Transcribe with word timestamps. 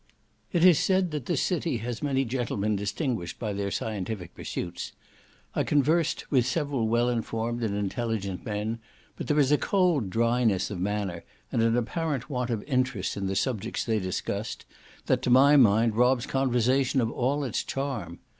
It 0.51 0.65
is 0.65 0.79
said 0.79 1.11
that 1.11 1.27
this 1.27 1.43
city 1.43 1.77
has 1.77 2.01
many 2.01 2.25
gentlemen 2.25 2.75
distinguished 2.75 3.37
by 3.37 3.53
their 3.53 3.69
scientific 3.69 4.33
pursuits; 4.33 4.93
I 5.53 5.63
conversed 5.63 6.31
with 6.31 6.47
several 6.47 6.87
well 6.87 7.07
informed 7.07 7.61
and 7.61 7.75
intelligent 7.77 8.43
men, 8.43 8.79
but 9.15 9.27
there 9.27 9.37
is 9.37 9.51
a 9.51 9.59
cold 9.59 10.09
dryness 10.09 10.71
of 10.71 10.79
manner 10.81 11.23
and 11.51 11.61
an 11.61 11.77
apparent 11.77 12.31
want 12.31 12.49
of 12.49 12.63
interest 12.63 13.15
in 13.15 13.27
the 13.27 13.35
subjects 13.35 13.85
they 13.85 13.99
discuss, 13.99 14.57
that, 15.05 15.21
to 15.21 15.29
my 15.29 15.55
mind, 15.55 15.95
robs 15.95 16.25
conversation 16.25 16.99
of 16.99 17.11
all 17.11 17.43
its 17.43 17.63
charm. 17.63 18.17